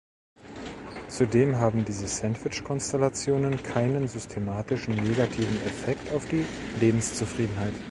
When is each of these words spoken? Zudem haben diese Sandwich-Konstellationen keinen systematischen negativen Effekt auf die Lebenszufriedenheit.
Zudem 1.09 1.57
haben 1.57 1.85
diese 1.85 2.07
Sandwich-Konstellationen 2.07 3.61
keinen 3.61 4.07
systematischen 4.07 4.95
negativen 4.95 5.61
Effekt 5.61 6.11
auf 6.11 6.27
die 6.27 6.43
Lebenszufriedenheit. 6.79 7.73